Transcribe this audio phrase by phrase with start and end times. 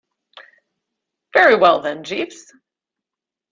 [1.31, 2.51] Very well, then, Jeeves.